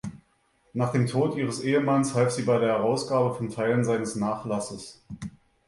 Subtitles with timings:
[0.73, 4.99] Nach dem Tod ihres Ehemanns half sie bei der Herausgabe von Teilen seines Nachlasses.